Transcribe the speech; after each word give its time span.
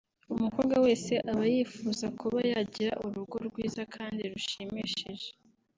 umukobwa 0.33 0.75
wese 0.85 1.13
aba 1.31 1.43
yifuza 1.53 2.05
kuba 2.19 2.39
yagira 2.51 2.93
urugo 3.05 3.35
rwiza 3.47 3.81
kandi 3.95 4.21
rushimishije 4.33 5.29